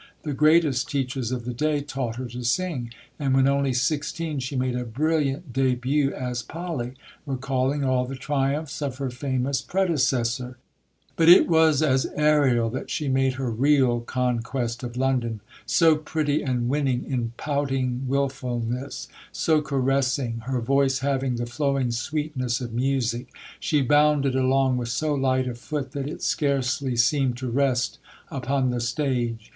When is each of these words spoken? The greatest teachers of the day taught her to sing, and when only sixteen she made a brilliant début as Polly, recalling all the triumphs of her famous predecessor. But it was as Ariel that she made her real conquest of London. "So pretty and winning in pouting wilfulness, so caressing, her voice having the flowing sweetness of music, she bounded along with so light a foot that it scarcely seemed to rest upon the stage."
The 0.23 0.33
greatest 0.33 0.89
teachers 0.89 1.31
of 1.31 1.45
the 1.45 1.53
day 1.53 1.79
taught 1.81 2.15
her 2.15 2.25
to 2.29 2.43
sing, 2.43 2.91
and 3.19 3.35
when 3.35 3.47
only 3.47 3.71
sixteen 3.71 4.39
she 4.39 4.55
made 4.55 4.75
a 4.75 4.83
brilliant 4.83 5.53
début 5.53 6.11
as 6.11 6.41
Polly, 6.41 6.93
recalling 7.27 7.83
all 7.85 8.05
the 8.07 8.15
triumphs 8.15 8.81
of 8.81 8.97
her 8.97 9.11
famous 9.11 9.61
predecessor. 9.61 10.57
But 11.15 11.29
it 11.29 11.47
was 11.47 11.83
as 11.83 12.07
Ariel 12.15 12.71
that 12.71 12.89
she 12.89 13.09
made 13.09 13.33
her 13.33 13.51
real 13.51 13.99
conquest 13.99 14.81
of 14.81 14.97
London. 14.97 15.39
"So 15.67 15.95
pretty 15.97 16.41
and 16.41 16.67
winning 16.67 17.05
in 17.07 17.33
pouting 17.37 18.05
wilfulness, 18.07 19.07
so 19.31 19.61
caressing, 19.61 20.39
her 20.47 20.61
voice 20.61 20.97
having 21.05 21.35
the 21.35 21.45
flowing 21.45 21.91
sweetness 21.91 22.59
of 22.59 22.73
music, 22.73 23.27
she 23.59 23.83
bounded 23.83 24.35
along 24.35 24.77
with 24.77 24.89
so 24.89 25.13
light 25.13 25.47
a 25.47 25.53
foot 25.53 25.91
that 25.91 26.07
it 26.07 26.23
scarcely 26.23 26.95
seemed 26.97 27.37
to 27.37 27.51
rest 27.51 27.99
upon 28.31 28.71
the 28.71 28.79
stage." 28.81 29.49